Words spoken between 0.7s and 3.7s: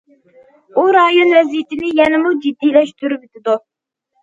ئۇ رايون ۋەزىيىتىنى يەنىمۇ جىددىيلەشتۈرۈۋېتىدۇ.